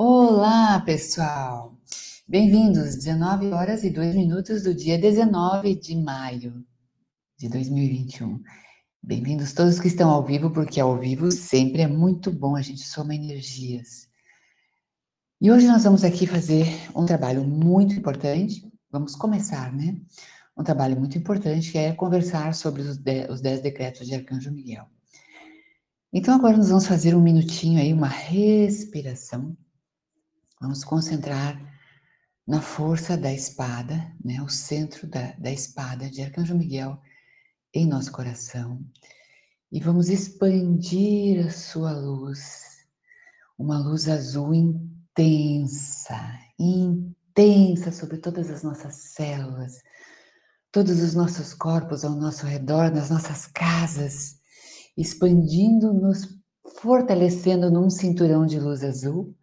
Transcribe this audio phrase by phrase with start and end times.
[0.00, 1.76] Olá, pessoal!
[2.28, 6.64] Bem-vindos, 19 horas e 2 minutos do dia 19 de maio
[7.36, 8.40] de 2021.
[9.02, 12.84] Bem-vindos todos que estão ao vivo, porque ao vivo sempre é muito bom, a gente
[12.84, 14.08] soma energias.
[15.40, 20.00] E hoje nós vamos aqui fazer um trabalho muito importante, vamos começar, né?
[20.56, 24.86] Um trabalho muito importante que é conversar sobre os 10 decretos de Arcanjo Miguel.
[26.12, 29.56] Então agora nós vamos fazer um minutinho aí, uma respiração
[30.60, 31.56] Vamos concentrar
[32.44, 37.00] na força da espada, né, o centro da, da espada de Arcanjo Miguel
[37.72, 38.84] em nosso coração.
[39.70, 42.86] E vamos expandir a sua luz,
[43.56, 46.18] uma luz azul intensa,
[46.58, 49.80] intensa sobre todas as nossas células,
[50.72, 54.40] todos os nossos corpos ao nosso redor, nas nossas casas,
[54.96, 56.36] expandindo-nos,
[56.80, 59.37] fortalecendo num cinturão de luz azul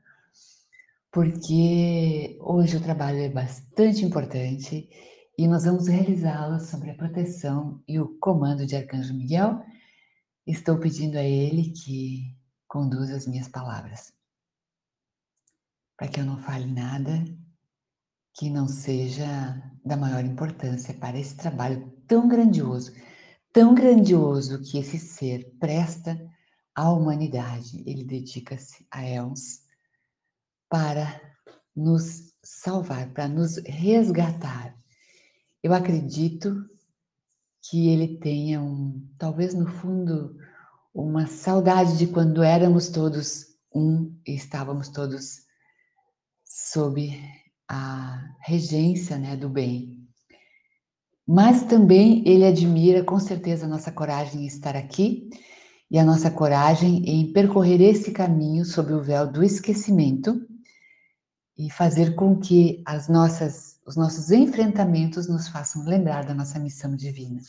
[1.15, 4.89] porque hoje o trabalho é bastante importante
[5.37, 9.63] e nós vamos realizá-lo sobre a proteção e o comando de Arcanjo Miguel.
[10.45, 12.35] Estou pedindo a ele que
[12.67, 14.11] conduza as minhas palavras,
[15.95, 17.23] para que eu não fale nada
[18.33, 19.25] que não seja
[19.85, 22.91] da maior importância para esse trabalho tão grandioso,
[23.53, 26.19] tão grandioso que esse ser presta
[26.75, 27.81] à humanidade.
[27.85, 29.64] Ele dedica-se a Els
[30.75, 31.21] para
[31.73, 34.75] nos salvar, para nos resgatar.
[35.63, 36.53] Eu acredito
[37.61, 40.35] que ele tenha um, talvez no fundo,
[40.93, 45.45] uma saudade de quando éramos todos um e estávamos todos
[46.43, 47.17] sob
[47.69, 50.05] a regência né, do bem.
[51.25, 55.29] Mas também ele admira com certeza a nossa coragem em estar aqui
[55.89, 60.45] e a nossa coragem em percorrer esse caminho sob o véu do esquecimento
[61.57, 66.95] e fazer com que as nossas, os nossos enfrentamentos nos façam lembrar da nossa missão
[66.95, 67.41] divina.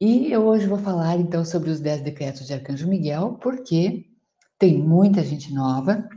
[0.00, 4.06] E eu hoje vou falar então sobre os dez decretos de Arcanjo Miguel, porque
[4.58, 6.08] tem muita gente nova,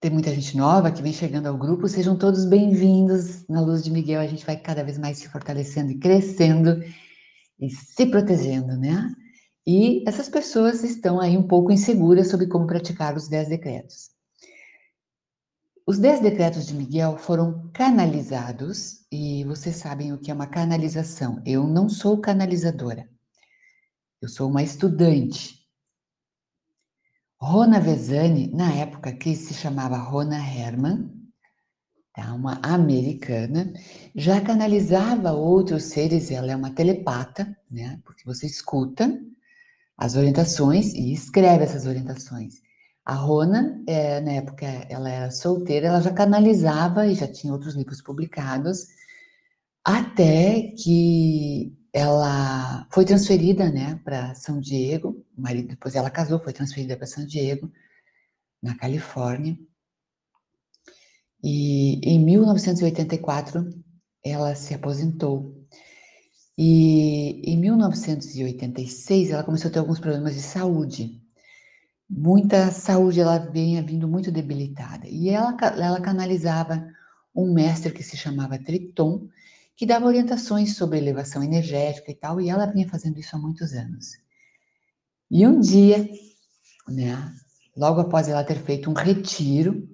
[0.00, 3.90] tem muita gente nova que vem chegando ao grupo, sejam todos bem-vindos na luz de
[3.90, 6.82] Miguel, a gente vai cada vez mais se fortalecendo e crescendo
[7.60, 9.12] e se protegendo, né?
[9.66, 14.17] E essas pessoas estão aí um pouco inseguras sobre como praticar os dez decretos.
[15.88, 21.42] Os dez decretos de Miguel foram canalizados, e vocês sabem o que é uma canalização.
[21.46, 23.08] Eu não sou canalizadora,
[24.20, 25.66] eu sou uma estudante.
[27.40, 31.10] Rona Vezani, na época que se chamava Rona Herman,
[32.12, 32.34] tá?
[32.34, 33.72] uma americana,
[34.14, 37.98] já canalizava outros seres, ela é uma telepata, né?
[38.04, 39.18] porque você escuta
[39.96, 42.67] as orientações e escreve essas orientações.
[43.08, 47.74] A Rona, é, na época ela era solteira, ela já canalizava e já tinha outros
[47.74, 48.86] livros publicados,
[49.82, 56.52] até que ela foi transferida né, para São Diego, o marido, depois ela casou, foi
[56.52, 57.72] transferida para São Diego,
[58.62, 59.58] na Califórnia.
[61.42, 63.70] E em 1984
[64.22, 65.66] ela se aposentou.
[66.58, 71.26] E em 1986 ela começou a ter alguns problemas de saúde
[72.08, 75.06] muita saúde, ela vinha vindo muito debilitada.
[75.06, 76.88] E ela, ela canalizava
[77.34, 79.28] um mestre que se chamava Triton,
[79.76, 83.74] que dava orientações sobre elevação energética e tal, e ela vinha fazendo isso há muitos
[83.74, 84.18] anos.
[85.30, 86.08] E um dia,
[86.88, 87.32] né,
[87.76, 89.86] logo após ela ter feito um retiro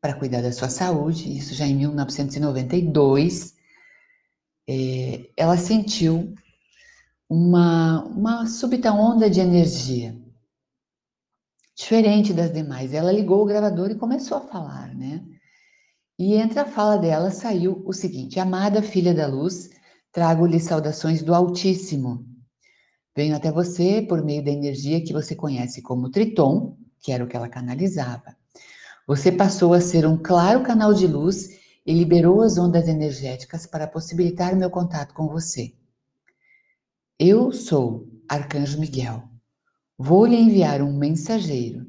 [0.00, 3.54] para cuidar da sua saúde, isso já em 1992,
[4.68, 6.34] é, ela sentiu
[7.28, 10.23] uma, uma súbita onda de energia
[11.74, 12.94] diferente das demais.
[12.94, 15.24] Ela ligou o gravador e começou a falar, né?
[16.18, 19.70] E entre a fala dela saiu o seguinte: Amada filha da luz,
[20.12, 22.24] trago-lhe saudações do Altíssimo.
[23.16, 27.26] Venho até você por meio da energia que você conhece como Triton, que era o
[27.26, 28.36] que ela canalizava.
[29.06, 31.50] Você passou a ser um claro canal de luz
[31.86, 35.74] e liberou as ondas energéticas para possibilitar meu contato com você.
[37.18, 39.33] Eu sou Arcanjo Miguel
[39.98, 41.86] Vou lhe enviar um mensageiro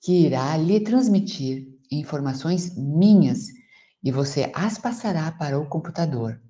[0.00, 3.48] que irá lhe transmitir informações minhas
[4.02, 6.40] e você as passará para o computador,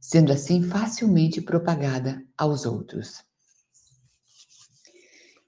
[0.00, 3.22] sendo assim facilmente propagada aos outros.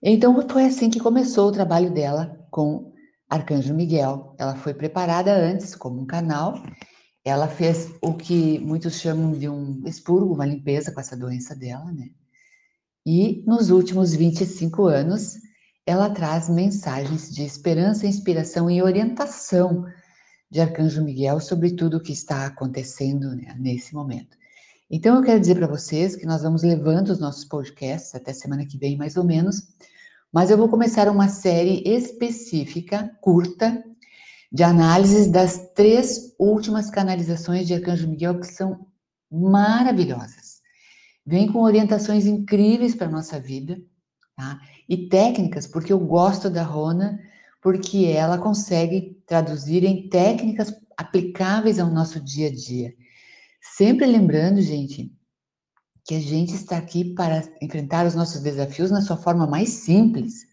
[0.02, 2.92] Então foi assim que começou o trabalho dela com
[3.30, 4.34] Arcanjo Miguel.
[4.38, 6.62] Ela foi preparada antes como um canal.
[7.24, 11.90] Ela fez o que muitos chamam de um expurgo, uma limpeza com essa doença dela,
[11.92, 12.10] né?
[13.04, 15.34] E nos últimos 25 anos,
[15.84, 19.84] ela traz mensagens de esperança, inspiração e orientação
[20.50, 24.36] de Arcanjo Miguel sobre tudo o que está acontecendo né, nesse momento.
[24.90, 28.66] Então, eu quero dizer para vocês que nós vamos levando os nossos podcasts até semana
[28.66, 29.68] que vem, mais ou menos,
[30.30, 33.82] mas eu vou começar uma série específica, curta,
[34.52, 38.86] de análises das três últimas canalizações de Arcanjo Miguel, que são
[39.30, 40.41] maravilhosas.
[41.24, 43.80] Vem com orientações incríveis para a nossa vida,
[44.36, 44.60] tá?
[44.88, 47.20] E técnicas, porque eu gosto da Rona,
[47.60, 52.92] porque ela consegue traduzir em técnicas aplicáveis ao nosso dia a dia.
[53.60, 55.12] Sempre lembrando, gente,
[56.04, 60.46] que a gente está aqui para enfrentar os nossos desafios na sua forma mais simples.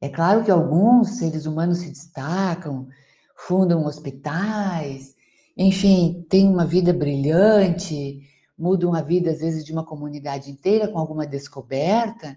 [0.00, 2.86] É claro que alguns seres humanos se destacam,
[3.34, 5.14] fundam hospitais,
[5.56, 8.20] enfim, têm uma vida brilhante,
[8.58, 12.36] mudam a vida às vezes de uma comunidade inteira com alguma descoberta,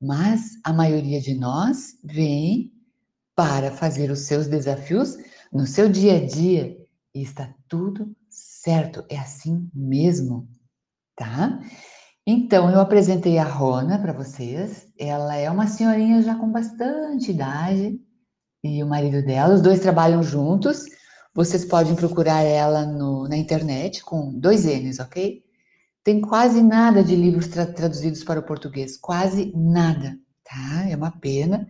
[0.00, 2.72] mas a maioria de nós vem
[3.34, 5.16] para fazer os seus desafios
[5.52, 6.76] no seu dia a dia
[7.14, 10.48] e está tudo certo, é assim mesmo,
[11.16, 11.60] tá?
[12.26, 14.88] Então, eu apresentei a Rona para vocês.
[14.98, 18.00] Ela é uma senhorinha já com bastante idade
[18.64, 20.86] e o marido dela, os dois trabalham juntos.
[21.34, 25.42] Vocês podem procurar ela no, na internet com dois N's, ok?
[26.04, 30.88] Tem quase nada de livros tra traduzidos para o português, quase nada, tá?
[30.88, 31.66] É uma pena,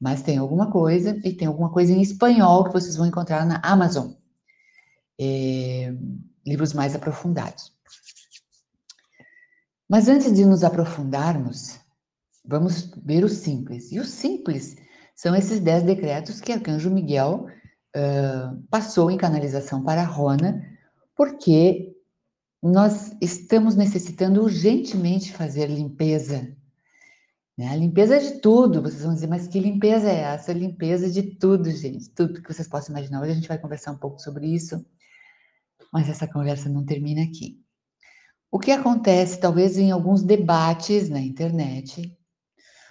[0.00, 3.60] mas tem alguma coisa e tem alguma coisa em espanhol que vocês vão encontrar na
[3.62, 4.12] Amazon
[5.20, 5.92] é,
[6.46, 7.72] livros mais aprofundados.
[9.88, 11.78] Mas antes de nos aprofundarmos,
[12.44, 13.90] vamos ver o simples.
[13.90, 14.76] E o simples
[15.14, 17.48] são esses dez decretos que Arcanjo Miguel
[18.70, 20.62] passou em canalização para Rona,
[21.16, 21.94] porque
[22.62, 26.56] nós estamos necessitando urgentemente fazer limpeza.
[27.56, 27.68] Né?
[27.68, 28.82] A limpeza de tudo.
[28.82, 30.52] Vocês vão dizer, mas que limpeza é essa?
[30.52, 32.10] Limpeza de tudo, gente.
[32.10, 33.20] Tudo que vocês possam imaginar.
[33.22, 34.84] Hoje a gente vai conversar um pouco sobre isso
[35.92, 37.60] mas essa conversa não termina aqui.
[38.50, 42.16] O que acontece, talvez em alguns debates na internet,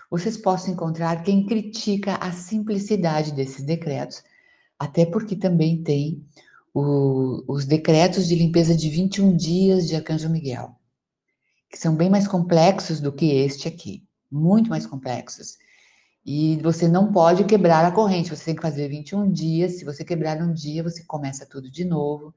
[0.09, 4.23] vocês possam encontrar quem critica a simplicidade desses decretos,
[4.79, 6.25] até porque também tem
[6.73, 10.75] o, os decretos de limpeza de 21 dias de Arcanjo Miguel,
[11.69, 15.57] que são bem mais complexos do que este aqui, muito mais complexos.
[16.25, 19.79] E você não pode quebrar a corrente, você tem que fazer 21 dias.
[19.79, 22.35] Se você quebrar um dia, você começa tudo de novo.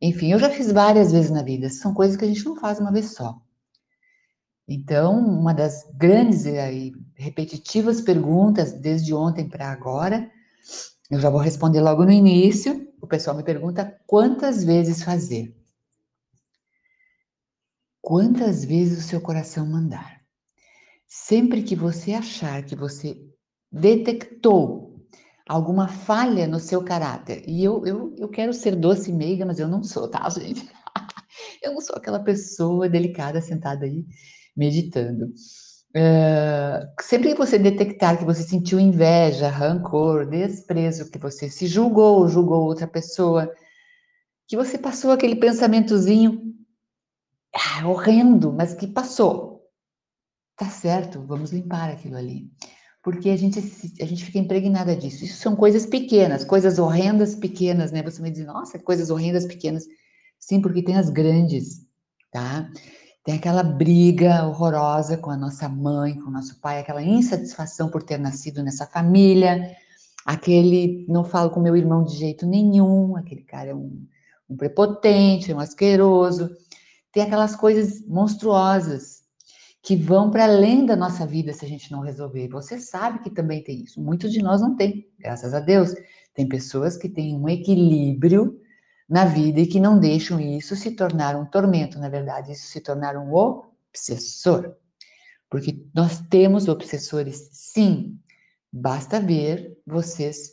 [0.00, 2.80] Enfim, eu já fiz várias vezes na vida, são coisas que a gente não faz
[2.80, 3.38] uma vez só.
[4.66, 10.30] Então, uma das grandes e repetitivas perguntas desde ontem para agora,
[11.10, 12.86] eu já vou responder logo no início.
[13.00, 15.56] O pessoal me pergunta quantas vezes fazer.
[18.00, 20.20] Quantas vezes o seu coração mandar.
[21.06, 23.16] Sempre que você achar que você
[23.72, 25.06] detectou
[25.46, 27.42] alguma falha no seu caráter.
[27.48, 30.68] E eu, eu, eu quero ser doce e meiga, mas eu não sou, tá, gente?
[31.62, 34.04] eu não sou aquela pessoa delicada sentada aí
[34.54, 35.32] meditando.
[35.96, 42.28] Uh, sempre que você detectar que você sentiu inveja, rancor, desprezo, que você se julgou,
[42.28, 43.50] julgou outra pessoa,
[44.46, 46.54] que você passou aquele pensamentozinho
[47.54, 49.66] ah, horrendo, mas que passou.
[50.56, 52.50] Tá certo, vamos limpar aquilo ali
[53.02, 53.58] porque a gente,
[54.02, 55.24] a gente fica impregnada disso.
[55.24, 58.02] Isso são coisas pequenas, coisas horrendas pequenas, né?
[58.02, 59.86] Você me diz, nossa, coisas horrendas pequenas.
[60.38, 61.86] Sim, porque tem as grandes,
[62.30, 62.70] tá?
[63.24, 68.02] Tem aquela briga horrorosa com a nossa mãe, com o nosso pai, aquela insatisfação por
[68.02, 69.76] ter nascido nessa família,
[70.24, 74.06] aquele não falo com meu irmão de jeito nenhum, aquele cara é um,
[74.48, 76.50] um prepotente, é um asqueroso.
[77.12, 79.22] Tem aquelas coisas monstruosas
[79.82, 82.48] que vão para além da nossa vida se a gente não resolver.
[82.48, 84.00] Você sabe que também tem isso.
[84.00, 85.94] Muitos de nós não tem, graças a Deus.
[86.34, 88.60] Tem pessoas que têm um equilíbrio
[89.08, 92.80] na vida e que não deixam isso se tornar um tormento, na verdade, isso se
[92.80, 94.74] tornar um obsessor.
[95.48, 98.18] Porque nós temos obsessores, sim.
[98.70, 100.50] Basta ver vocês,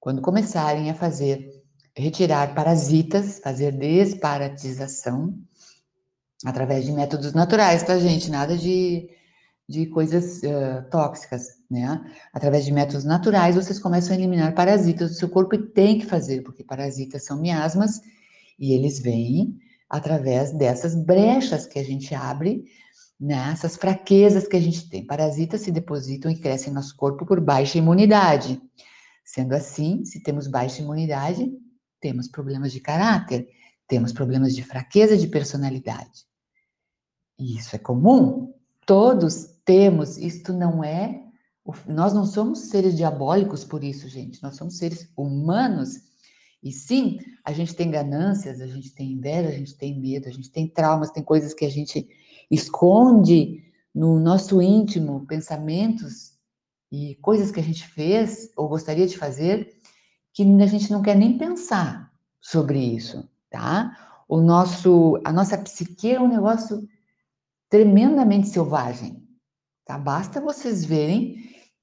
[0.00, 1.48] quando começarem a fazer,
[1.96, 5.38] retirar parasitas, fazer desparatização,
[6.44, 8.30] através de métodos naturais, tá, gente?
[8.30, 9.08] Nada de,
[9.68, 12.00] de coisas uh, tóxicas, né?
[12.32, 16.06] Através de métodos naturais, vocês começam a eliminar parasitas do seu corpo e tem que
[16.06, 18.00] fazer, porque parasitas são miasmas
[18.58, 19.58] e eles vêm
[19.90, 22.64] através dessas brechas que a gente abre,
[23.18, 23.50] né?
[23.52, 25.04] Essas fraquezas que a gente tem.
[25.04, 28.60] Parasitas se depositam e crescem no nosso corpo por baixa imunidade.
[29.24, 31.50] Sendo assim, se temos baixa imunidade,
[32.00, 33.48] temos problemas de caráter,
[33.88, 36.24] temos problemas de fraqueza de personalidade.
[37.38, 38.54] E isso é comum.
[38.86, 41.24] Todos temos, isto não é
[41.88, 44.40] Nós não somos seres diabólicos por isso, gente.
[44.40, 45.96] Nós somos seres humanos.
[46.62, 50.32] E sim, a gente tem ganâncias, a gente tem inveja, a gente tem medo, a
[50.32, 52.08] gente tem traumas, tem coisas que a gente
[52.48, 56.36] esconde no nosso íntimo, pensamentos
[56.90, 59.74] e coisas que a gente fez ou gostaria de fazer
[60.32, 64.22] que a gente não quer nem pensar sobre isso, tá?
[64.28, 66.86] O nosso, a nossa psique é um negócio
[67.68, 69.22] tremendamente selvagem,
[69.84, 69.98] tá?
[69.98, 71.36] Basta vocês verem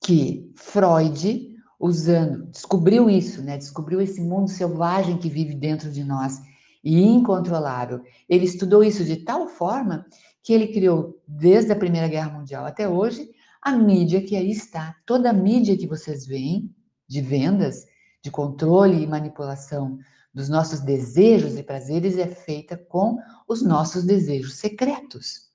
[0.04, 3.58] que Freud, usando, descobriu isso, né?
[3.58, 6.40] Descobriu esse mundo selvagem que vive dentro de nós
[6.84, 8.02] e incontrolável.
[8.28, 10.06] Ele estudou isso de tal forma
[10.44, 13.30] que ele criou, desde a Primeira Guerra Mundial até hoje,
[13.62, 14.96] a mídia que aí está.
[15.06, 16.70] Toda a mídia que vocês veem,
[17.08, 17.86] de vendas,
[18.22, 19.98] de controle e manipulação
[20.34, 25.53] dos nossos desejos e prazeres, é feita com os nossos desejos secretos.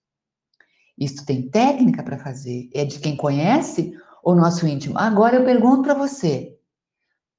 [0.98, 4.98] Isto tem técnica para fazer, é de quem conhece o nosso íntimo.
[4.98, 6.58] Agora eu pergunto para você: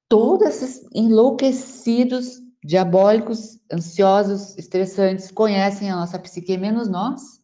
[0.08, 7.40] todos esses enlouquecidos, diabólicos, ansiosos, estressantes conhecem a nossa psique menos nós?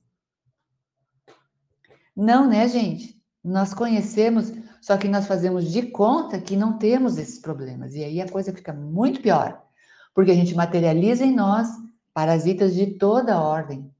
[2.16, 3.14] Não, né, gente?
[3.44, 7.94] Nós conhecemos, só que nós fazemos de conta que não temos esses problemas.
[7.94, 9.62] E aí a coisa fica muito pior,
[10.14, 11.68] porque a gente materializa em nós
[12.14, 13.92] parasitas de toda ordem,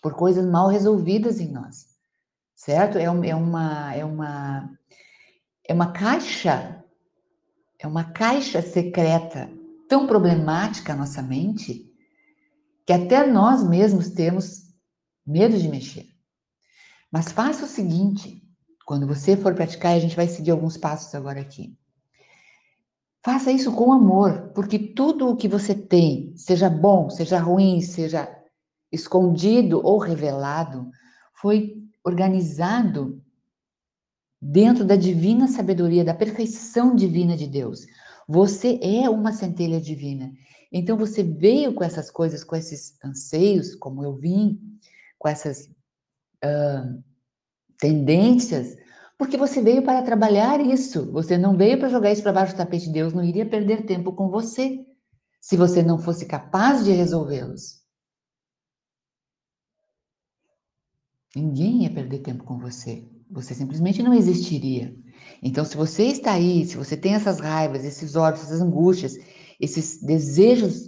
[0.00, 1.88] por coisas mal resolvidas em nós
[2.58, 2.98] certo?
[2.98, 4.78] É, é, uma, é, uma,
[5.66, 6.84] é uma caixa,
[7.78, 9.48] é uma caixa secreta
[9.88, 11.86] tão problemática a nossa mente,
[12.84, 14.74] que até nós mesmos temos
[15.24, 16.06] medo de mexer.
[17.10, 18.42] Mas faça o seguinte,
[18.84, 21.78] quando você for praticar, a gente vai seguir alguns passos agora aqui.
[23.22, 28.26] Faça isso com amor, porque tudo o que você tem, seja bom, seja ruim, seja
[28.90, 30.90] escondido ou revelado,
[31.34, 33.22] foi organizado
[34.40, 37.86] dentro da divina sabedoria, da perfeição divina de Deus.
[38.26, 40.32] Você é uma centelha divina.
[40.70, 44.60] Então você veio com essas coisas, com esses anseios, como eu vim,
[45.18, 45.66] com essas
[46.44, 47.02] uh,
[47.78, 48.76] tendências,
[49.18, 51.10] porque você veio para trabalhar isso.
[51.10, 52.88] Você não veio para jogar isso para baixo do tapete.
[52.88, 54.84] Deus não iria perder tempo com você
[55.40, 57.82] se você não fosse capaz de resolvê-los.
[61.34, 63.04] Ninguém ia perder tempo com você.
[63.30, 64.94] Você simplesmente não existiria.
[65.42, 69.14] Então, se você está aí, se você tem essas raivas, esses ódios, essas angústias,
[69.60, 70.86] esses desejos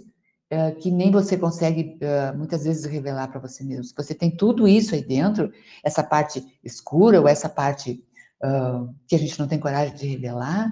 [0.51, 4.35] uh, que nem você consegue uh, muitas vezes revelar para você mesmo, se você tem
[4.35, 5.51] tudo isso aí dentro,
[5.83, 8.03] essa parte escura ou essa parte
[8.43, 10.71] uh, que a gente não tem coragem de revelar,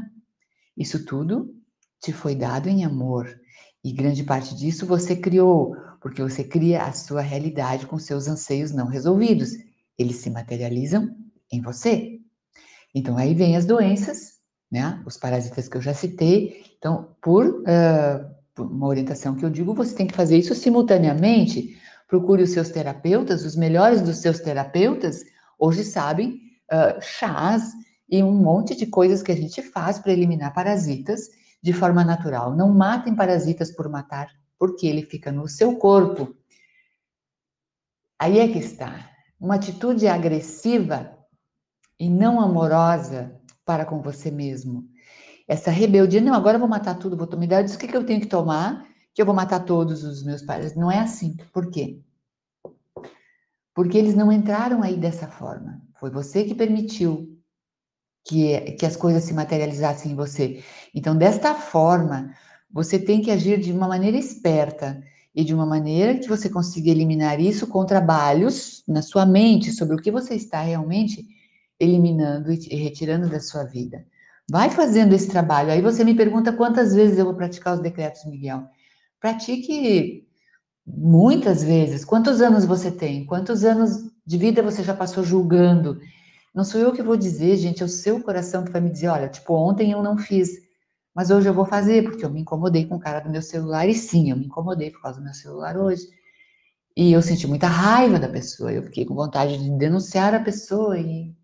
[0.76, 1.54] isso tudo
[2.02, 3.40] te foi dado em amor.
[3.84, 8.72] E grande parte disso você criou, porque você cria a sua realidade com seus anseios
[8.72, 9.52] não resolvidos.
[9.98, 11.16] Eles se materializam
[11.52, 12.20] em você.
[12.94, 14.40] Então, aí vem as doenças,
[14.72, 15.02] né?
[15.06, 16.64] Os parasitas que eu já citei.
[16.78, 21.78] Então, por, uh, por uma orientação que eu digo, você tem que fazer isso simultaneamente.
[22.08, 25.24] Procure os seus terapeutas, os melhores dos seus terapeutas,
[25.58, 26.40] hoje sabem,
[26.72, 27.72] uh, chás
[28.10, 31.30] e um monte de coisas que a gente faz para eliminar parasitas
[31.62, 32.56] de forma natural.
[32.56, 34.30] Não matem parasitas por matar,
[34.60, 36.36] porque ele fica no seu corpo.
[38.20, 39.10] Aí é que está.
[39.40, 41.18] Uma atitude agressiva
[41.98, 44.90] e não amorosa para com você mesmo.
[45.48, 48.06] Essa rebeldia, não, agora eu vou matar tudo, vou tomar idade, o que, que eu
[48.06, 50.76] tenho que tomar, que eu vou matar todos os meus pais.
[50.76, 51.38] Não é assim.
[51.54, 52.02] Por quê?
[53.74, 55.82] Porque eles não entraram aí dessa forma.
[55.96, 57.40] Foi você que permitiu
[58.26, 60.64] que, que as coisas se materializassem em você.
[60.94, 62.34] Então, desta forma,
[62.72, 65.02] você tem que agir de uma maneira esperta
[65.34, 69.96] e de uma maneira que você consiga eliminar isso com trabalhos na sua mente sobre
[69.96, 71.26] o que você está realmente
[71.80, 74.06] eliminando e retirando da sua vida.
[74.50, 75.72] Vai fazendo esse trabalho.
[75.72, 78.64] Aí você me pergunta quantas vezes eu vou praticar os decretos, Miguel.
[79.20, 80.28] Pratique
[80.86, 82.04] muitas vezes.
[82.04, 83.26] Quantos anos você tem?
[83.26, 86.00] Quantos anos de vida você já passou julgando?
[86.54, 89.08] Não sou eu que vou dizer, gente, é o seu coração que vai me dizer,
[89.08, 90.50] olha, tipo, ontem eu não fiz,
[91.20, 93.90] mas hoje eu vou fazer, porque eu me incomodei com o cara do meu celular,
[93.90, 96.08] e sim, eu me incomodei por causa do meu celular hoje.
[96.96, 100.98] E eu senti muita raiva da pessoa, eu fiquei com vontade de denunciar a pessoa,
[100.98, 101.36] e,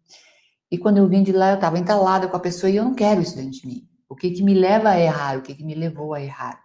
[0.72, 2.96] e quando eu vim de lá, eu estava entalada com a pessoa, e eu não
[2.96, 3.86] quero isso dentro de mim.
[4.08, 5.39] O que que me leva a errar?
[5.39, 6.58] O que que me levou a errar?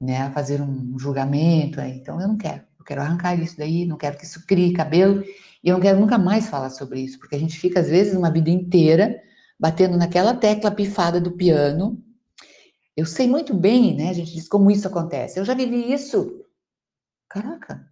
[0.00, 2.62] Né, a fazer um julgamento, então eu não quero.
[2.78, 5.24] Eu quero arrancar isso daí, não quero que isso crie cabelo,
[5.64, 8.14] e eu não quero nunca mais falar sobre isso, porque a gente fica, às vezes,
[8.14, 9.20] uma vida inteira
[9.62, 12.02] batendo naquela tecla pifada do piano.
[12.96, 14.10] Eu sei muito bem, né?
[14.10, 15.38] A gente diz como isso acontece.
[15.38, 16.44] Eu já vivi isso.
[17.28, 17.88] Caraca,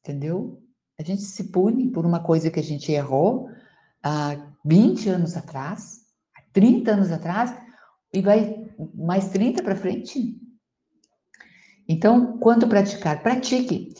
[0.00, 0.62] entendeu?
[0.98, 3.48] A gente se pune por uma coisa que a gente errou,
[4.02, 6.02] há 20 anos atrás,
[6.36, 7.54] há 30 anos atrás,
[8.12, 10.38] e vai mais 30 para frente.
[11.88, 13.22] Então, quanto praticar?
[13.22, 13.94] Pratique.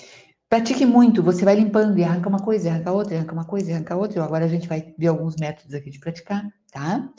[0.49, 3.97] Pratique muito, você vai limpando e arranca uma coisa, arranca outra, arranca uma coisa, arranca
[3.97, 4.23] outra.
[4.23, 7.11] Agora a gente vai ver alguns métodos aqui de praticar, tá?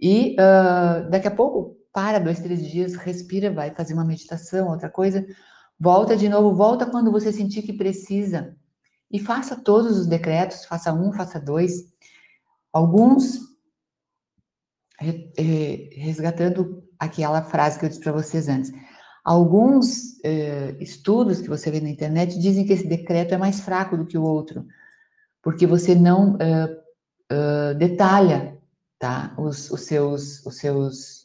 [0.00, 4.88] E uh, daqui a pouco, para dois, três dias, respira, vai fazer uma meditação, outra
[4.88, 5.26] coisa,
[5.78, 8.56] volta de novo, volta quando você sentir que precisa.
[9.10, 11.92] E faça todos os decretos, faça um, faça dois.
[12.72, 13.40] Alguns,
[15.96, 18.72] resgatando aquela frase que eu disse para vocês antes,
[19.24, 23.96] Alguns eh, estudos que você vê na internet dizem que esse decreto é mais fraco
[23.96, 24.66] do que o outro,
[25.40, 26.76] porque você não eh,
[27.30, 28.58] eh, detalha
[28.98, 31.21] tá, os, os, seus, os seus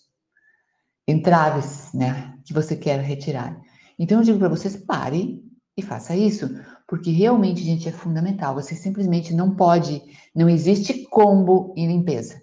[1.07, 3.59] entraves né, que você quer retirar.
[3.97, 5.43] Então, eu digo para vocês, pare
[5.75, 6.49] e faça isso,
[6.87, 8.55] porque realmente, gente, é fundamental.
[8.55, 10.01] Você simplesmente não pode,
[10.35, 12.41] não existe combo em limpeza.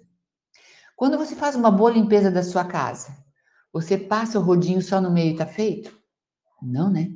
[0.95, 3.15] Quando você faz uma boa limpeza da sua casa,
[3.71, 5.93] você passa o rodinho só no meio e tá feito?
[6.61, 7.11] Não, né?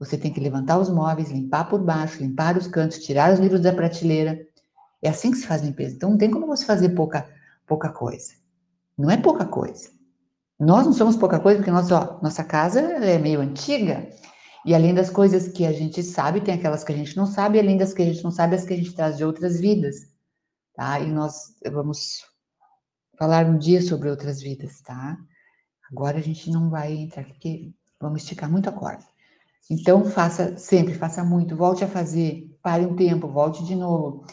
[0.00, 3.60] Você tem que levantar os móveis, limpar por baixo, limpar os cantos, tirar os livros
[3.60, 4.44] da prateleira.
[5.00, 5.94] É assim que se faz limpeza.
[5.94, 7.28] Então não tem como você fazer pouca,
[7.64, 8.32] pouca coisa.
[8.98, 9.90] Não é pouca coisa.
[10.62, 14.08] Nós não somos pouca coisa porque ó, nossa casa é meio antiga.
[14.64, 17.58] E além das coisas que a gente sabe, tem aquelas que a gente não sabe,
[17.58, 19.58] e além das que a gente não sabe, as que a gente traz de outras
[19.58, 19.96] vidas.
[20.72, 21.00] Tá?
[21.00, 21.34] E nós
[21.68, 22.24] vamos
[23.18, 25.18] falar um dia sobre outras vidas, tá?
[25.90, 29.02] Agora a gente não vai entrar aqui, porque vamos esticar muito a corda.
[29.68, 34.24] Então, faça sempre, faça muito, volte a fazer, pare um tempo, volte de novo.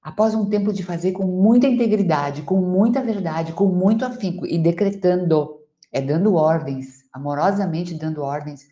[0.00, 4.56] Após um tempo de fazer com muita integridade, com muita verdade, com muito afinco e
[4.56, 5.55] decretando,
[5.96, 8.68] é dando ordens, amorosamente dando ordens,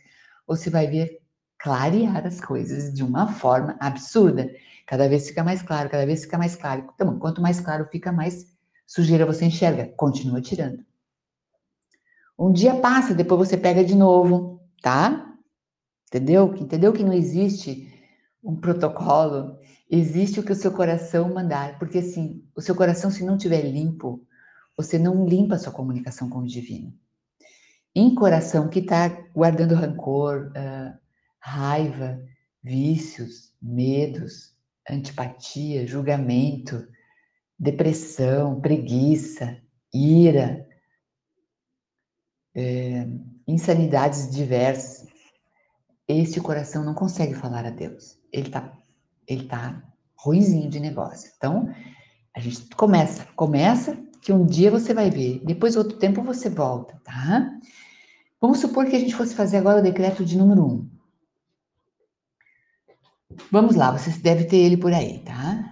[0.46, 1.22] você vai ver
[1.58, 4.50] clarear as coisas de uma forma absurda.
[4.86, 6.86] Cada vez fica mais claro, cada vez fica mais claro.
[6.94, 8.54] Então, quanto mais claro fica, mais
[8.86, 9.86] sujeira você enxerga.
[9.96, 10.84] Continua tirando.
[12.38, 15.34] Um dia passa, depois você pega de novo, tá?
[16.08, 16.54] Entendeu?
[16.56, 17.90] Entendeu que não existe
[18.42, 19.58] um protocolo,
[19.90, 23.62] existe o que o seu coração mandar, porque assim, o seu coração se não tiver
[23.62, 24.22] limpo,
[24.76, 26.92] você não limpa a sua comunicação com o divino.
[27.94, 30.98] Em coração que está guardando rancor, uh,
[31.38, 32.20] raiva,
[32.62, 34.54] vícios, medos,
[34.88, 36.86] antipatia, julgamento,
[37.58, 39.56] depressão, preguiça,
[39.92, 40.66] ira,
[42.54, 43.06] é,
[43.46, 45.08] insanidades diversas,
[46.06, 48.18] este coração não consegue falar a Deus.
[48.32, 48.76] Ele tá,
[49.26, 49.82] ele tá
[50.16, 51.30] ruizinho de negócio.
[51.36, 51.72] Então,
[52.34, 56.98] a gente começa, começa que um dia você vai ver, depois outro tempo você volta,
[57.04, 57.50] tá?
[58.44, 60.86] Vamos supor que a gente fosse fazer agora o decreto de número um.
[63.50, 65.64] Vamos lá, você deve ter ele por aí, tá?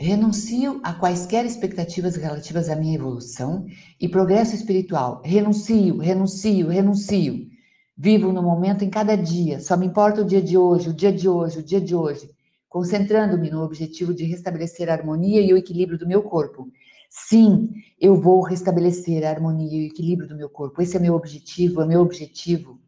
[0.00, 3.66] Renuncio a quaisquer expectativas relativas à minha evolução
[4.00, 5.20] e progresso espiritual.
[5.22, 7.46] Renuncio, renuncio, renuncio.
[7.94, 9.60] Vivo no momento em cada dia.
[9.60, 12.30] Só me importa o dia de hoje, o dia de hoje, o dia de hoje.
[12.70, 16.70] Concentrando-me no objetivo de restabelecer a harmonia e o equilíbrio do meu corpo.
[17.16, 20.82] Sim, eu vou restabelecer a harmonia e o equilíbrio do meu corpo.
[20.82, 22.80] Esse é meu objetivo, é meu objetivo.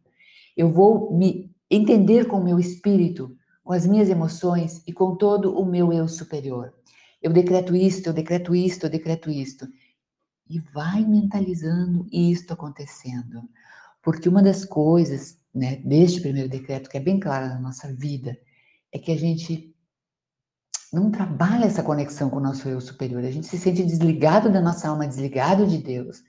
[0.55, 5.57] Eu vou me entender com o meu espírito, com as minhas emoções e com todo
[5.57, 6.73] o meu eu superior.
[7.21, 9.65] Eu decreto isto, eu decreto isto, eu decreto isto.
[10.49, 13.43] E vai mentalizando isto acontecendo.
[14.03, 18.37] Porque uma das coisas, né, deste primeiro decreto, que é bem clara na nossa vida,
[18.91, 19.73] é que a gente
[20.93, 23.23] não trabalha essa conexão com o nosso eu superior.
[23.23, 26.23] A gente se sente desligado da nossa alma, desligado de Deus.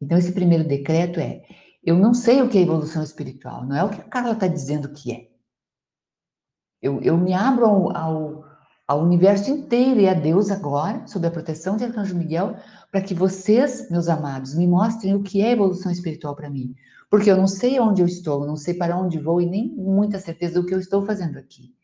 [0.00, 1.42] Então, esse primeiro decreto é:
[1.82, 4.46] eu não sei o que é evolução espiritual, não é o que a Carla está
[4.46, 5.28] dizendo que é.
[6.82, 8.44] Eu, eu me abro ao, ao
[8.86, 12.56] ao universo inteiro e a Deus agora, sob a proteção de Arcanjo Miguel,
[12.90, 16.74] para que vocês, meus amados, me mostrem o que é evolução espiritual para mim.
[17.10, 20.18] Porque eu não sei onde eu estou, não sei para onde vou e nem muita
[20.18, 21.74] certeza do que eu estou fazendo aqui.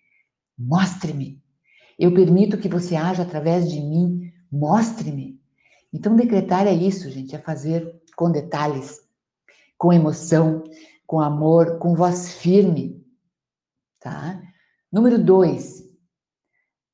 [0.58, 1.42] Mostre-me.
[2.00, 4.32] Eu permito que você haja através de mim.
[4.50, 5.38] Mostre-me.
[5.92, 9.00] Então, decretar é isso, gente, é fazer com detalhes,
[9.76, 10.64] com emoção,
[11.06, 13.04] com amor, com voz firme,
[13.98, 14.40] tá?
[14.90, 15.84] Número dois,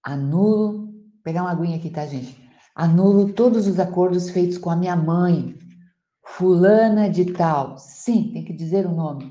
[0.03, 0.93] Anulo,
[1.23, 2.37] pegar uma aguinha aqui, tá, gente?
[2.75, 5.59] Anulo todos os acordos feitos com a minha mãe,
[6.25, 7.79] fulana de tal.
[7.79, 9.31] Sim, tem que dizer o nome.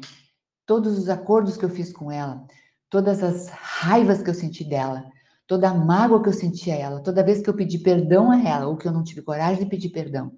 [0.66, 2.46] Todos os acordos que eu fiz com ela,
[2.90, 5.12] todas as raivas que eu senti dela,
[5.48, 8.42] toda a mágoa que eu senti a ela, toda vez que eu pedi perdão a
[8.42, 10.32] ela, ou que eu não tive coragem de pedir perdão,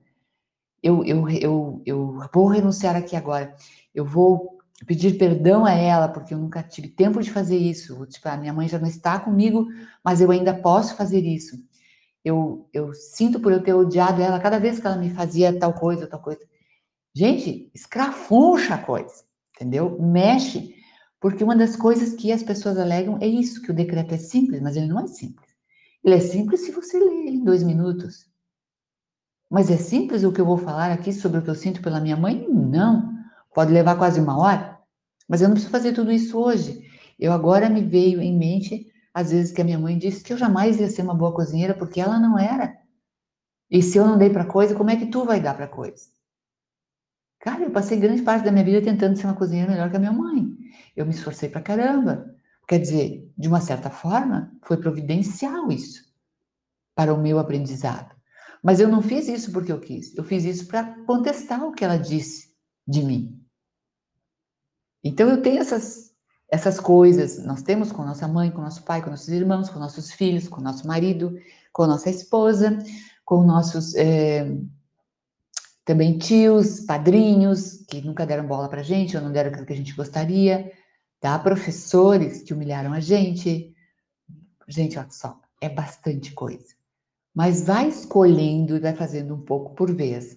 [0.81, 3.55] eu, eu, eu, eu vou renunciar aqui agora.
[3.93, 8.05] Eu vou pedir perdão a ela, porque eu nunca tive tempo de fazer isso.
[8.05, 9.67] Tipo, a minha mãe já não está comigo,
[10.03, 11.57] mas eu ainda posso fazer isso.
[12.23, 15.73] eu, eu sinto por eu ter odiado ela cada vez que ela me fazia tal
[15.73, 16.41] coisa, tal coisa.
[17.15, 19.23] Gente, escrafuncha a coisa,
[19.55, 19.99] entendeu?
[19.99, 20.75] Mexe,
[21.19, 24.61] porque uma das coisas que as pessoas alegam é isso, que o decreto é simples,
[24.61, 25.49] mas ele não é simples.
[26.03, 28.27] Ele é simples se você ler ele em dois minutos.
[29.49, 31.99] Mas é simples o que eu vou falar aqui sobre o que eu sinto pela
[31.99, 32.47] minha mãe?
[32.49, 33.13] Não.
[33.53, 34.77] Pode levar quase uma hora,
[35.27, 36.85] mas eu não preciso fazer tudo isso hoje.
[37.17, 40.37] Eu agora me veio em mente às vezes que a minha mãe disse que eu
[40.37, 42.77] jamais ia ser uma boa cozinheira porque ela não era.
[43.71, 46.16] E se eu não dei para coisa, como é que tu vai dar para coisa?
[47.47, 49.99] Cara, eu passei grande parte da minha vida tentando ser uma cozinheira melhor que a
[49.99, 50.53] minha mãe.
[50.93, 52.35] Eu me esforcei para caramba.
[52.67, 56.03] Quer dizer, de uma certa forma, foi providencial isso
[56.93, 58.13] para o meu aprendizado.
[58.61, 60.13] Mas eu não fiz isso porque eu quis.
[60.17, 62.53] Eu fiz isso para contestar o que ela disse
[62.85, 63.41] de mim.
[65.01, 66.13] Então eu tenho essas
[66.49, 70.11] essas coisas nós temos com nossa mãe, com nosso pai, com nossos irmãos, com nossos
[70.11, 71.33] filhos, com nosso marido,
[71.71, 72.77] com nossa esposa,
[73.23, 74.45] com nossos é,
[75.87, 79.77] também tios, padrinhos, que nunca deram bola para gente ou não deram aquilo que a
[79.77, 80.69] gente gostaria,
[81.17, 81.39] tá?
[81.39, 83.73] Professores que humilharam a gente.
[84.67, 86.75] Gente, olha só, é bastante coisa.
[87.33, 90.35] Mas vai escolhendo e vai fazendo um pouco por vez.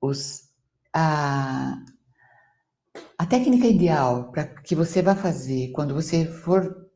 [0.00, 0.48] Os,
[0.92, 1.80] a,
[3.16, 6.90] a técnica ideal para que você vai fazer quando você for,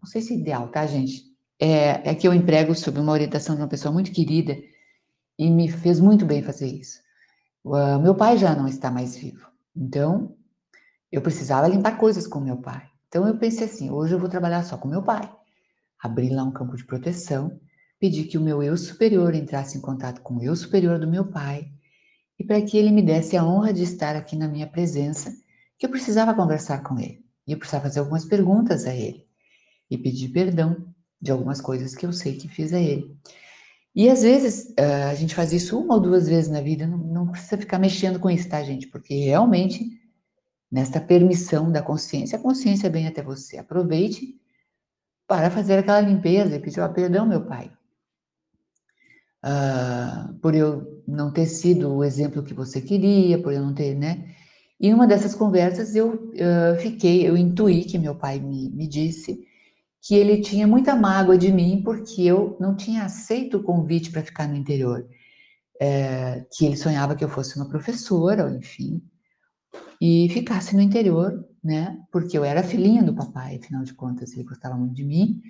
[0.00, 1.22] não sei se é ideal, tá, gente?
[1.60, 4.56] É, é que eu emprego sob uma orientação de uma pessoa muito querida
[5.38, 7.04] e me fez muito bem fazer isso.
[7.66, 10.36] Uh, meu pai já não está mais vivo, então
[11.10, 12.88] eu precisava limpar coisas com meu pai.
[13.08, 15.28] Então eu pensei assim: hoje eu vou trabalhar só com meu pai.
[16.00, 17.60] Abri lá um campo de proteção,
[17.98, 21.24] pedi que o meu eu superior entrasse em contato com o eu superior do meu
[21.28, 21.68] pai
[22.38, 25.34] e para que ele me desse a honra de estar aqui na minha presença
[25.76, 27.24] que eu precisava conversar com ele.
[27.48, 29.26] E eu precisava fazer algumas perguntas a ele.
[29.90, 30.86] E pedir perdão
[31.20, 33.18] de algumas coisas que eu sei que fiz a ele.
[33.96, 37.56] E às vezes a gente faz isso uma ou duas vezes na vida, não, precisa
[37.56, 38.86] ficar mexendo com isso, tá, gente?
[38.88, 39.90] Porque realmente,
[40.70, 43.56] nesta permissão da consciência, a consciência vem até você.
[43.56, 44.38] Aproveite
[45.26, 47.72] para fazer aquela limpeza e pedir oh, perdão, meu pai.
[49.42, 53.94] Uh, por eu não ter sido o exemplo que você queria, por eu não ter,
[53.94, 54.28] né?
[54.78, 59.45] E numa dessas conversas eu uh, fiquei, eu intuí que meu pai me, me disse
[60.06, 64.22] que ele tinha muita mágoa de mim porque eu não tinha aceito o convite para
[64.22, 65.04] ficar no interior.
[65.80, 69.02] É, que ele sonhava que eu fosse uma professora, enfim,
[70.00, 71.98] e ficasse no interior, né?
[72.10, 75.42] Porque eu era filhinha do papai, afinal de contas, ele gostava muito de mim.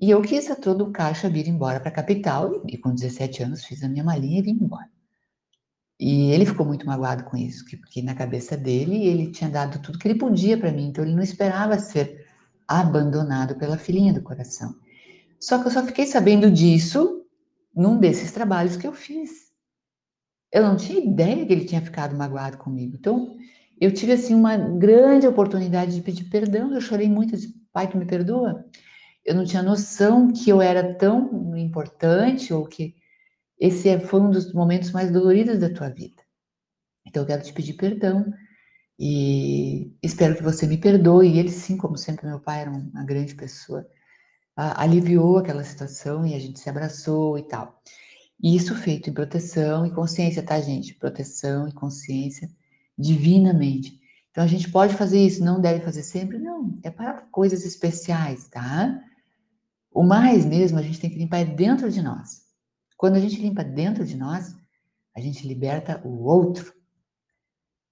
[0.00, 3.64] E eu quis a todo caixa vir embora para a capital, e com 17 anos
[3.64, 4.88] fiz a minha malinha e vim embora.
[5.98, 9.98] E ele ficou muito magoado com isso, porque na cabeça dele ele tinha dado tudo
[9.98, 12.19] que ele podia para mim, então ele não esperava ser
[12.70, 14.74] abandonado pela filhinha do coração.
[15.40, 17.24] Só que eu só fiquei sabendo disso
[17.74, 19.50] num desses trabalhos que eu fiz.
[20.52, 22.96] Eu não tinha ideia que ele tinha ficado magoado comigo.
[22.96, 23.36] Então,
[23.80, 26.72] eu tive assim uma grande oportunidade de pedir perdão.
[26.72, 28.64] Eu chorei muito, disse, pai, tu me perdoa?
[29.24, 32.94] Eu não tinha noção que eu era tão importante ou que
[33.58, 36.22] esse é, foi um dos momentos mais doloridos da tua vida.
[37.06, 38.32] Então eu quero te pedir perdão
[39.02, 41.26] e espero que você me perdoe.
[41.26, 43.86] E ele, sim, como sempre, meu pai era uma grande pessoa,
[44.54, 47.80] aliviou aquela situação e a gente se abraçou e tal.
[48.42, 50.92] E isso feito em proteção e consciência, tá, gente?
[50.94, 52.50] Proteção e consciência
[52.98, 53.98] divinamente.
[54.30, 56.78] Então a gente pode fazer isso, não deve fazer sempre, não.
[56.82, 59.00] É para coisas especiais, tá?
[59.90, 62.42] O mais mesmo a gente tem que limpar dentro de nós.
[62.98, 64.54] Quando a gente limpa dentro de nós,
[65.16, 66.78] a gente liberta o outro.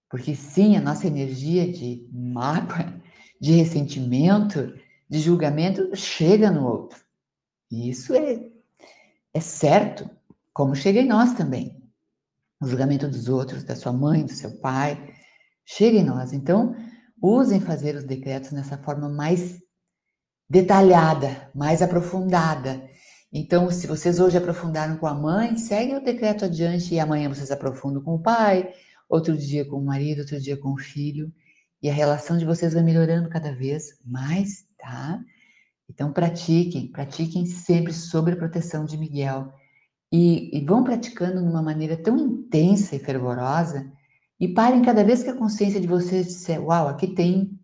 [0.09, 3.01] Porque sim, a nossa energia de mágoa,
[3.41, 4.75] de ressentimento,
[5.09, 6.99] de julgamento chega no outro.
[7.71, 8.49] E isso é,
[9.35, 10.09] é certo,
[10.53, 11.77] como chega em nós também.
[12.61, 15.15] O julgamento dos outros, da sua mãe, do seu pai,
[15.65, 16.33] chega em nós.
[16.33, 16.75] Então,
[17.23, 19.61] usem fazer os decretos nessa forma mais
[20.49, 22.89] detalhada, mais aprofundada,
[23.33, 27.51] então, se vocês hoje aprofundaram com a mãe, seguem o decreto adiante e amanhã vocês
[27.51, 28.73] aprofundam com o pai,
[29.09, 31.33] outro dia com o marido, outro dia com o filho,
[31.83, 35.21] e a relação de vocês vai melhorando cada vez mais, tá?
[35.89, 39.53] Então, pratiquem, pratiquem sempre sobre a proteção de Miguel.
[40.13, 43.91] E, e vão praticando de uma maneira tão intensa e fervorosa,
[44.41, 47.59] e parem cada vez que a consciência de vocês disser: Uau, aqui tem.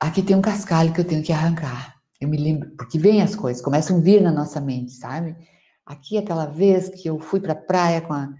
[0.00, 3.34] Aqui tem um cascalho que eu tenho que arrancar eu me lembro, porque vem as
[3.34, 5.36] coisas, começam a vir na nossa mente, sabe?
[5.84, 8.32] Aqui, aquela vez que eu fui para a praia com a,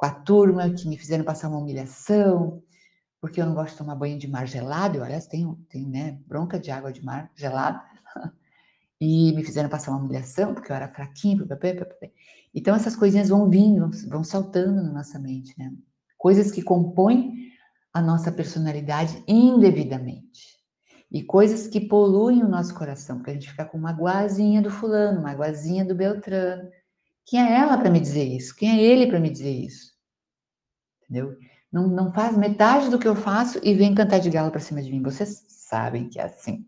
[0.00, 2.62] com a turma, que me fizeram passar uma humilhação,
[3.20, 6.18] porque eu não gosto de tomar banho de mar gelado, eu, aliás, tenho, tenho né,
[6.26, 7.82] bronca de água de mar gelada.
[8.98, 11.46] e me fizeram passar uma humilhação, porque eu era fraquinho,
[12.54, 15.70] então essas coisinhas vão vindo, vão saltando na nossa mente, né?
[16.16, 17.50] Coisas que compõem
[17.92, 20.58] a nossa personalidade indevidamente.
[21.12, 24.70] E coisas que poluem o nosso coração, porque a gente fica com uma guazinha do
[24.70, 26.70] fulano, uma guazinha do Beltrano.
[27.26, 28.56] Quem é ela para me dizer isso?
[28.56, 29.89] Quem é ele para me dizer isso?
[31.10, 31.36] Entendeu?
[31.72, 34.80] Não, não faz metade do que eu faço e vem cantar de galo para cima
[34.80, 35.02] de mim.
[35.02, 36.64] Vocês sabem que é assim.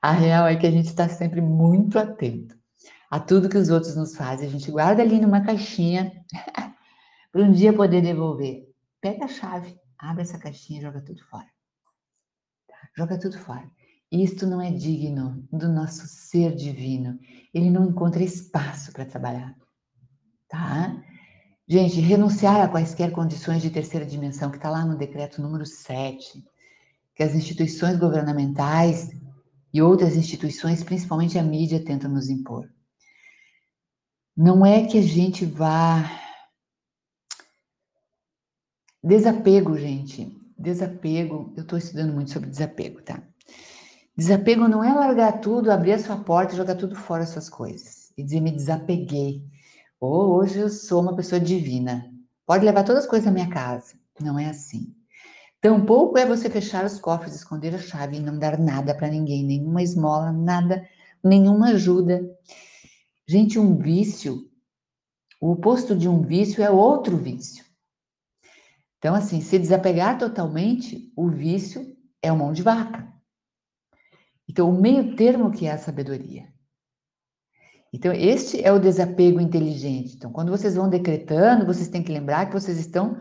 [0.00, 2.56] A real é que a gente está sempre muito atento
[3.10, 4.48] a tudo que os outros nos fazem.
[4.48, 6.12] A gente guarda ali numa caixinha
[7.32, 8.68] para um dia poder devolver.
[9.00, 11.46] Pega a chave, abre essa caixinha e joga tudo fora.
[12.68, 12.76] Tá?
[12.96, 13.68] Joga tudo fora.
[14.10, 17.18] Isto não é digno do nosso ser divino.
[17.52, 19.54] Ele não encontra espaço para trabalhar.
[20.48, 21.03] Tá?
[21.66, 26.44] Gente, renunciar a quaisquer condições de terceira dimensão, que está lá no decreto número 7,
[27.14, 29.10] que as instituições governamentais
[29.72, 32.68] e outras instituições, principalmente a mídia, tentam nos impor.
[34.36, 36.04] Não é que a gente vá.
[39.02, 40.36] Desapego, gente.
[40.58, 43.22] Desapego, eu estou estudando muito sobre desapego, tá?
[44.16, 48.12] Desapego não é largar tudo, abrir a sua porta jogar tudo fora as suas coisas.
[48.16, 49.42] E dizer, me desapeguei.
[50.00, 52.10] Hoje eu sou uma pessoa divina.
[52.46, 53.94] Pode levar todas as coisas da minha casa.
[54.20, 54.94] Não é assim.
[55.60, 59.44] Tampouco é você fechar os cofres, esconder a chave e não dar nada para ninguém,
[59.44, 60.86] nenhuma esmola, nada,
[61.22, 62.22] nenhuma ajuda.
[63.26, 64.50] Gente, um vício,
[65.40, 67.64] o oposto de um vício é outro vício.
[68.98, 73.10] Então, assim, se desapegar totalmente, o vício é o mão de vaca.
[74.46, 76.53] Então, o meio termo que é a sabedoria.
[77.94, 80.16] Então, este é o desapego inteligente.
[80.16, 83.16] Então, quando vocês vão decretando, vocês têm que lembrar que vocês estão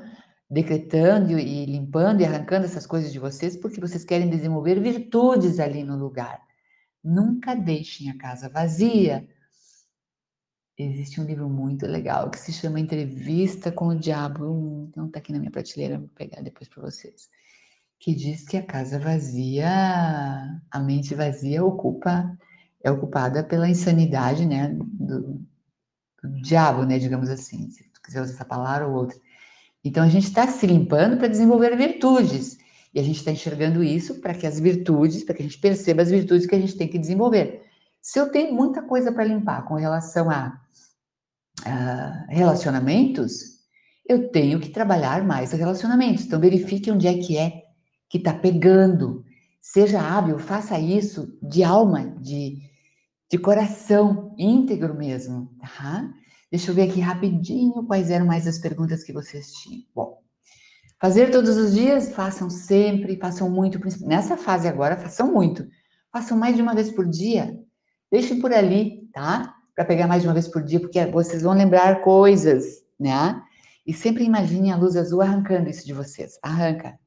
[0.50, 5.84] decretando e limpando e arrancando essas coisas de vocês porque vocês querem desenvolver virtudes ali
[5.84, 6.42] no lugar.
[7.04, 9.28] Nunca deixem a casa vazia.
[10.76, 14.92] Existe um livro muito legal que se chama Entrevista com o Diabo.
[14.96, 17.30] Não está aqui na minha prateleira, vou pegar depois para vocês.
[18.00, 19.70] Que diz que a casa vazia,
[20.72, 22.36] a mente vazia ocupa,
[22.84, 25.42] é ocupada pela insanidade, né, do,
[26.22, 29.18] do diabo, né, digamos assim, se tu quiser usar essa palavra ou outra.
[29.84, 32.58] Então a gente está se limpando para desenvolver virtudes.
[32.94, 36.02] E a gente está enxergando isso para que as virtudes, para que a gente perceba
[36.02, 37.64] as virtudes que a gente tem que desenvolver.
[38.02, 40.62] Se eu tenho muita coisa para limpar com relação a,
[41.66, 43.54] a, relacionamentos,
[44.08, 46.26] eu tenho que trabalhar mais os relacionamentos.
[46.26, 47.64] Então verifique onde é que é
[48.08, 49.26] que está pegando.
[49.60, 52.62] Seja hábil, faça isso de alma, de,
[53.34, 56.08] de coração íntegro mesmo, tá?
[56.52, 59.82] Deixa eu ver aqui rapidinho quais eram mais as perguntas que vocês tinham.
[59.96, 60.22] Bom,
[61.02, 63.80] fazer todos os dias, façam sempre, façam muito.
[64.06, 65.68] Nessa fase agora, façam muito.
[66.12, 67.60] Façam mais de uma vez por dia.
[68.12, 69.56] Deixem por ali, tá?
[69.76, 73.42] Para pegar mais de uma vez por dia, porque vocês vão lembrar coisas, né?
[73.84, 76.38] E sempre imagine a luz azul arrancando isso de vocês.
[76.44, 77.00] Arranca.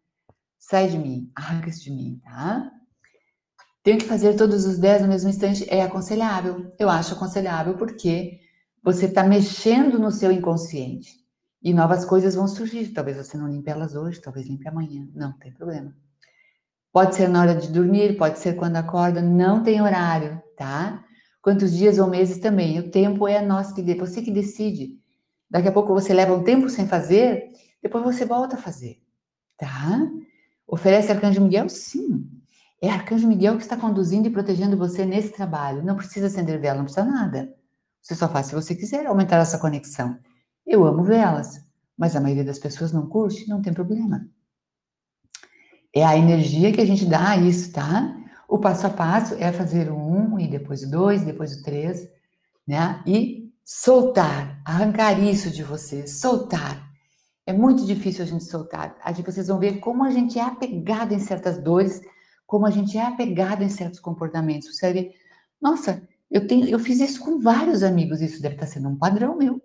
[0.59, 1.31] Sai de mim.
[1.37, 2.69] Arranca isso de mim, tá?
[3.87, 5.65] Tenho que fazer todos os 10 no mesmo instante.
[5.73, 6.75] É aconselhável.
[6.77, 8.41] Eu acho aconselhável porque
[8.83, 11.13] você está mexendo no seu inconsciente.
[11.63, 12.89] E novas coisas vão surgir.
[12.89, 15.07] Talvez você não limpe elas hoje, talvez limpe amanhã.
[15.15, 15.95] Não tem problema.
[16.93, 21.05] Pode ser na hora de dormir, pode ser quando acorda, não tem horário, tá?
[21.41, 22.81] Quantos dias ou meses também.
[22.81, 24.99] O tempo é nosso, que você que decide.
[25.49, 29.01] Daqui a pouco você leva um tempo sem fazer, depois você volta a fazer,
[29.57, 30.11] tá?
[30.67, 31.69] Oferece Arcanjo Miguel?
[31.69, 32.36] Sim.
[32.83, 35.83] É Arcanjo Miguel que está conduzindo e protegendo você nesse trabalho.
[35.83, 37.55] Não precisa acender vela, não precisa nada.
[38.03, 40.19] Você só faz se você quiser aumentar essa conexão.
[40.67, 41.65] Eu amo velas,
[41.97, 44.29] mas a maioria das pessoas não curte, não tem problema.
[45.95, 48.15] É a energia que a gente dá a isso, tá?
[48.49, 52.07] O passo a passo é fazer o um e depois o dois, depois o três,
[52.67, 53.03] né?
[53.07, 56.87] E soltar, arrancar isso de você, soltar.
[57.47, 58.97] É muito difícil a gente soltar.
[59.03, 62.01] A gente, vocês vão ver como a gente é apegado em certas dores,
[62.47, 64.77] como a gente é apegado em certos comportamentos.
[64.77, 65.15] Você ver,
[65.61, 69.37] nossa, eu, tenho, eu fiz isso com vários amigos, isso deve estar sendo um padrão
[69.37, 69.61] meu.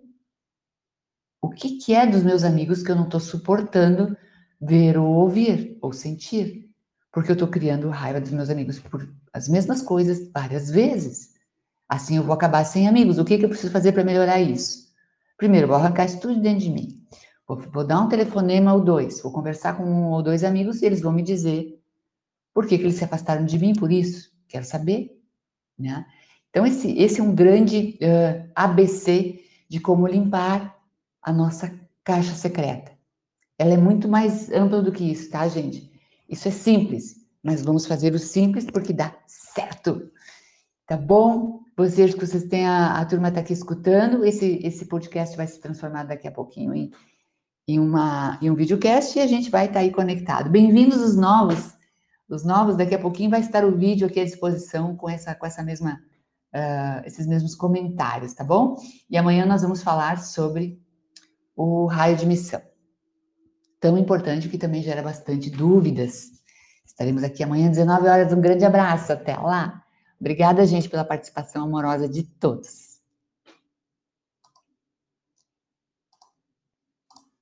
[1.40, 4.16] O que, que é dos meus amigos que eu não estou suportando
[4.60, 6.70] ver ou ouvir ou sentir?
[7.12, 11.32] Porque eu estou criando raiva dos meus amigos por as mesmas coisas várias vezes.
[11.88, 13.18] Assim eu vou acabar sem amigos.
[13.18, 14.92] O que, que eu preciso fazer para melhorar isso?
[15.36, 17.02] Primeiro, vou arrancar isso tudo dentro de mim.
[17.46, 20.86] Vou, vou, dar um telefonema ou dois, vou conversar com um ou dois amigos e
[20.86, 21.81] eles vão me dizer
[22.54, 24.30] por que, que eles se afastaram de mim por isso.
[24.48, 25.18] Quero saber,
[25.78, 26.04] né?
[26.50, 30.78] Então, esse, esse é um grande uh, ABC de como limpar
[31.22, 31.72] a nossa
[32.04, 32.92] caixa secreta.
[33.58, 35.90] Ela é muito mais ampla do que isso, tá, gente?
[36.28, 40.10] Isso é simples, mas vamos fazer o simples porque dá certo.
[40.86, 41.62] Tá bom?
[41.78, 44.24] Desejo que vocês tenham, a turma está aqui escutando.
[44.24, 46.90] Esse, esse podcast vai se transformar daqui a pouquinho em,
[47.66, 50.50] em, uma, em um videocast e a gente vai estar tá aí conectado.
[50.50, 51.72] Bem-vindos os novos.
[52.32, 55.44] Os novos, daqui a pouquinho vai estar o vídeo aqui à disposição com essa, com
[55.44, 56.00] essa mesma,
[56.54, 58.76] uh, esses mesmos comentários, tá bom?
[59.10, 60.80] E amanhã nós vamos falar sobre
[61.54, 62.62] o raio de missão.
[63.78, 66.30] Tão importante que também gera bastante dúvidas.
[66.86, 68.32] Estaremos aqui amanhã, 19 horas.
[68.32, 69.12] Um grande abraço.
[69.12, 69.82] Até lá.
[70.18, 72.91] Obrigada, gente, pela participação amorosa de todos.